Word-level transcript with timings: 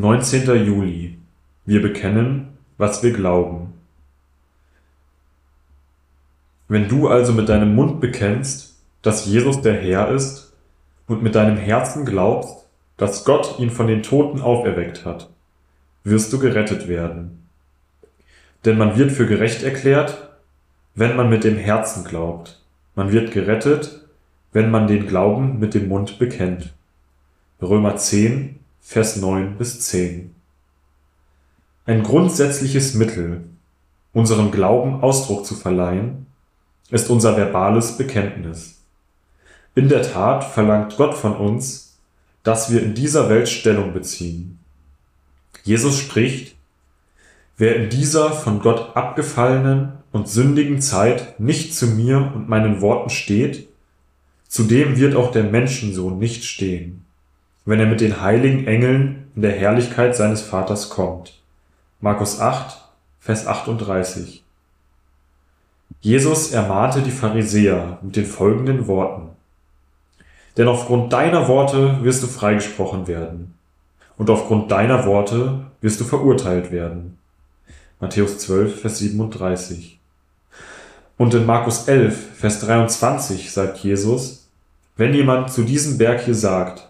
19. 0.00 0.64
Juli. 0.64 1.18
Wir 1.66 1.82
bekennen, 1.82 2.56
was 2.78 3.02
wir 3.02 3.12
glauben. 3.12 3.74
Wenn 6.68 6.88
du 6.88 7.08
also 7.08 7.34
mit 7.34 7.50
deinem 7.50 7.74
Mund 7.74 8.00
bekennst, 8.00 8.76
dass 9.02 9.26
Jesus 9.26 9.60
der 9.60 9.74
Herr 9.74 10.08
ist, 10.08 10.54
und 11.06 11.22
mit 11.22 11.34
deinem 11.34 11.58
Herzen 11.58 12.06
glaubst, 12.06 12.66
dass 12.96 13.26
Gott 13.26 13.58
ihn 13.58 13.70
von 13.70 13.88
den 13.88 14.02
Toten 14.02 14.40
auferweckt 14.40 15.04
hat, 15.04 15.28
wirst 16.02 16.32
du 16.32 16.38
gerettet 16.38 16.88
werden. 16.88 17.46
Denn 18.64 18.78
man 18.78 18.96
wird 18.96 19.12
für 19.12 19.26
gerecht 19.26 19.62
erklärt, 19.62 20.30
wenn 20.94 21.14
man 21.14 21.28
mit 21.28 21.44
dem 21.44 21.58
Herzen 21.58 22.04
glaubt. 22.04 22.62
Man 22.94 23.12
wird 23.12 23.32
gerettet, 23.32 24.06
wenn 24.54 24.70
man 24.70 24.86
den 24.86 25.06
Glauben 25.06 25.58
mit 25.58 25.74
dem 25.74 25.88
Mund 25.88 26.18
bekennt. 26.18 26.72
Römer 27.60 27.96
10, 27.96 28.60
Vers 28.82 29.16
9 29.16 29.56
bis 29.56 29.80
10. 29.80 30.34
Ein 31.86 32.02
grundsätzliches 32.02 32.94
Mittel, 32.94 33.44
unserem 34.12 34.50
Glauben 34.50 35.02
Ausdruck 35.02 35.46
zu 35.46 35.54
verleihen, 35.54 36.26
ist 36.90 37.08
unser 37.08 37.36
verbales 37.36 37.96
Bekenntnis. 37.96 38.80
In 39.76 39.88
der 39.88 40.02
Tat 40.02 40.42
verlangt 40.42 40.96
Gott 40.96 41.14
von 41.14 41.36
uns, 41.36 41.98
dass 42.42 42.72
wir 42.72 42.82
in 42.82 42.94
dieser 42.94 43.28
Welt 43.28 43.48
Stellung 43.48 43.92
beziehen. 43.92 44.58
Jesus 45.62 45.98
spricht, 45.98 46.56
wer 47.58 47.76
in 47.76 47.90
dieser 47.90 48.32
von 48.32 48.60
Gott 48.60 48.96
abgefallenen 48.96 49.92
und 50.10 50.26
sündigen 50.26 50.80
Zeit 50.80 51.38
nicht 51.38 51.76
zu 51.76 51.86
mir 51.86 52.32
und 52.34 52.48
meinen 52.48 52.80
Worten 52.80 53.10
steht, 53.10 53.68
zu 54.48 54.64
dem 54.64 54.96
wird 54.96 55.14
auch 55.14 55.30
der 55.30 55.44
Menschensohn 55.44 56.18
nicht 56.18 56.44
stehen, 56.44 57.04
wenn 57.64 57.80
er 57.80 57.86
mit 57.86 58.00
den 58.00 58.20
heiligen 58.20 58.66
Engeln 58.66 59.30
in 59.36 59.42
der 59.42 59.52
Herrlichkeit 59.52 60.16
seines 60.16 60.42
Vaters 60.42 60.90
kommt. 60.90 61.40
Markus 62.00 62.40
8, 62.40 62.78
Vers 63.20 63.46
38. 63.46 64.42
Jesus 66.00 66.52
ermahnte 66.52 67.02
die 67.02 67.10
Pharisäer 67.10 67.98
mit 68.02 68.16
den 68.16 68.24
folgenden 68.24 68.86
Worten. 68.86 69.30
Denn 70.56 70.68
aufgrund 70.68 71.12
deiner 71.12 71.48
Worte 71.48 72.02
wirst 72.02 72.22
du 72.22 72.26
freigesprochen 72.26 73.06
werden 73.06 73.54
und 74.16 74.30
aufgrund 74.30 74.70
deiner 74.70 75.06
Worte 75.06 75.66
wirst 75.80 76.00
du 76.00 76.04
verurteilt 76.04 76.72
werden. 76.72 77.18
Matthäus 78.00 78.38
12, 78.38 78.80
Vers 78.80 78.98
37. 78.98 79.98
Und 81.16 81.34
in 81.34 81.44
Markus 81.44 81.86
11, 81.86 82.36
Vers 82.36 82.60
23 82.60 83.52
sagt 83.52 83.78
Jesus, 83.78 84.48
wenn 84.96 85.14
jemand 85.14 85.50
zu 85.50 85.62
diesem 85.62 85.98
Berg 85.98 86.22
hier 86.22 86.34
sagt, 86.34 86.89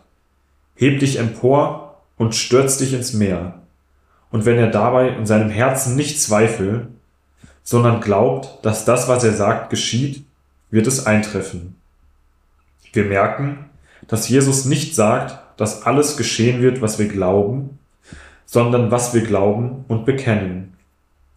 heb 0.80 1.00
dich 1.00 1.18
empor 1.18 2.00
und 2.16 2.34
stürz 2.34 2.78
dich 2.78 2.94
ins 2.94 3.12
Meer, 3.12 3.60
und 4.30 4.46
wenn 4.46 4.56
er 4.56 4.68
dabei 4.68 5.08
in 5.10 5.26
seinem 5.26 5.50
Herzen 5.50 5.94
nicht 5.94 6.22
zweifelt, 6.22 6.86
sondern 7.62 8.00
glaubt, 8.00 8.64
dass 8.64 8.86
das, 8.86 9.06
was 9.06 9.22
er 9.24 9.34
sagt, 9.34 9.68
geschieht, 9.68 10.24
wird 10.70 10.86
es 10.86 11.04
eintreffen. 11.04 11.76
Wir 12.92 13.04
merken, 13.04 13.66
dass 14.08 14.28
Jesus 14.28 14.64
nicht 14.64 14.94
sagt, 14.94 15.38
dass 15.58 15.82
alles 15.82 16.16
geschehen 16.16 16.62
wird, 16.62 16.80
was 16.80 16.98
wir 16.98 17.08
glauben, 17.08 17.78
sondern 18.46 18.90
was 18.90 19.12
wir 19.12 19.22
glauben 19.22 19.84
und 19.88 20.06
bekennen. 20.06 20.72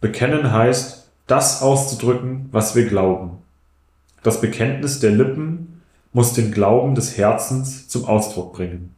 Bekennen 0.00 0.52
heißt, 0.52 1.06
das 1.26 1.60
auszudrücken, 1.60 2.48
was 2.50 2.74
wir 2.74 2.86
glauben. 2.86 3.38
Das 4.22 4.40
Bekenntnis 4.40 5.00
der 5.00 5.10
Lippen 5.10 5.82
muss 6.12 6.32
den 6.32 6.50
Glauben 6.50 6.94
des 6.94 7.18
Herzens 7.18 7.88
zum 7.88 8.06
Ausdruck 8.06 8.54
bringen. 8.54 8.94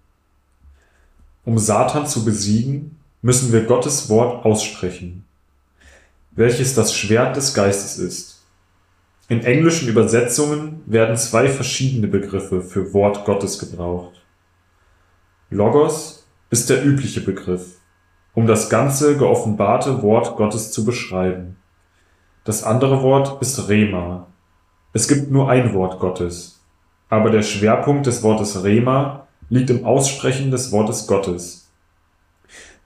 Um 1.46 1.58
Satan 1.58 2.08
zu 2.08 2.24
besiegen, 2.24 2.98
müssen 3.22 3.52
wir 3.52 3.66
Gottes 3.66 4.10
Wort 4.10 4.44
aussprechen, 4.44 5.24
welches 6.32 6.74
das 6.74 6.92
Schwert 6.92 7.36
des 7.36 7.54
Geistes 7.54 7.98
ist. 7.98 8.42
In 9.28 9.44
englischen 9.44 9.88
Übersetzungen 9.88 10.82
werden 10.86 11.16
zwei 11.16 11.48
verschiedene 11.48 12.08
Begriffe 12.08 12.62
für 12.62 12.92
Wort 12.92 13.24
Gottes 13.24 13.60
gebraucht. 13.60 14.24
Logos 15.48 16.26
ist 16.50 16.68
der 16.68 16.84
übliche 16.84 17.20
Begriff, 17.20 17.76
um 18.34 18.48
das 18.48 18.68
ganze 18.68 19.16
geoffenbarte 19.16 20.02
Wort 20.02 20.36
Gottes 20.36 20.72
zu 20.72 20.84
beschreiben. 20.84 21.58
Das 22.42 22.64
andere 22.64 23.04
Wort 23.04 23.40
ist 23.40 23.68
Rema. 23.68 24.26
Es 24.92 25.06
gibt 25.06 25.30
nur 25.30 25.48
ein 25.48 25.74
Wort 25.74 26.00
Gottes, 26.00 26.60
aber 27.08 27.30
der 27.30 27.42
Schwerpunkt 27.42 28.06
des 28.06 28.24
Wortes 28.24 28.64
Rema 28.64 29.25
liegt 29.48 29.70
im 29.70 29.84
Aussprechen 29.84 30.50
des 30.50 30.72
Wortes 30.72 31.06
Gottes. 31.06 31.70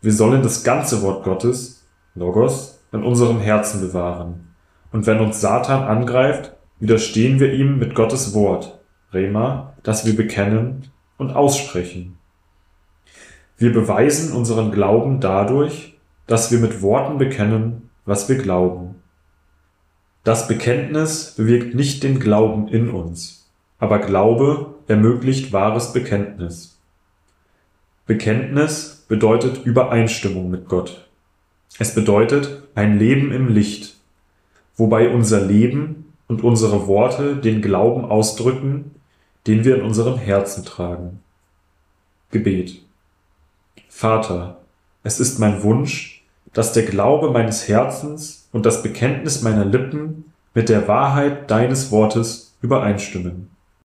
Wir 0.01 0.13
sollen 0.13 0.43
das 0.43 0.65
ganze 0.65 1.03
Wort 1.03 1.25
Gottes, 1.25 1.87
Logos, 2.15 2.81
in 2.93 3.03
unserem 3.03 3.41
Herzen 3.41 3.81
bewahren 3.81 4.51
und 4.93 5.07
wenn 5.07 5.21
uns 5.21 5.41
Satan 5.41 5.85
angreift, 5.85 6.53
widerstehen 6.79 7.41
wir 7.41 7.53
ihm 7.53 7.79
mit 7.79 7.95
Gottes 7.95 8.35
Wort, 8.35 8.79
Rema, 9.13 9.75
das 9.83 10.05
wir 10.07 10.17
bekennen 10.17 10.89
und 11.19 11.31
aussprechen. 11.31 12.19
Wir 13.57 13.73
beweisen 13.73 14.33
unseren 14.33 14.73
Glauben 14.73 15.21
dadurch, 15.21 15.99
dass 16.27 16.51
wir 16.51 16.59
mit 16.59 16.83
Worten 16.83 17.19
bekennen, 17.19 17.91
was 18.05 18.29
wir 18.29 18.39
glauben. 18.39 18.97
Das 20.25 20.49
Bekenntnis 20.49 21.35
bewirkt 21.37 21.75
nicht 21.75 22.03
den 22.03 22.21
Glauben 22.21 22.69
in 22.69 22.91
uns, 22.91 23.40
aber 23.81 23.99
Glaube 23.99 24.75
ermöglicht 24.87 25.53
wahres 25.53 25.93
Bekenntnis. 25.93 26.79
Bekenntnis 28.07 29.05
bedeutet 29.09 29.65
Übereinstimmung 29.65 30.51
mit 30.51 30.69
Gott. 30.69 31.09
Es 31.79 31.95
bedeutet 31.95 32.63
ein 32.75 32.99
Leben 32.99 33.33
im 33.33 33.49
Licht, 33.49 33.97
wobei 34.77 35.09
unser 35.09 35.41
Leben 35.41 36.13
und 36.29 36.45
unsere 36.45 36.87
Worte 36.87 37.37
den 37.37 37.63
Glauben 37.63 38.05
ausdrücken, 38.05 38.95
den 39.47 39.65
wir 39.65 39.77
in 39.77 39.83
unserem 39.83 40.19
Herzen 40.19 40.65
tragen. 40.65 41.21
Gebet. 42.31 42.83
Vater, 43.89 44.61
es 45.03 45.19
ist 45.19 45.39
mein 45.39 45.63
Wunsch, 45.63 46.25
dass 46.53 46.73
der 46.73 46.85
Glaube 46.85 47.31
meines 47.31 47.69
Herzens 47.69 48.49
und 48.53 48.67
das 48.67 48.83
Bekenntnis 48.83 49.43
meiner 49.43 49.65
Lippen 49.65 50.33
mit 50.53 50.69
der 50.69 50.89
Wahrheit 50.89 51.51
deines 51.51 51.91
Wortes 51.91 52.57
übereinstimmen. 52.61 53.51